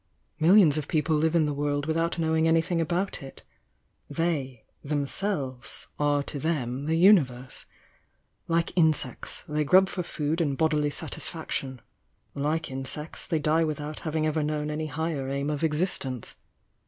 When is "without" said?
1.85-2.17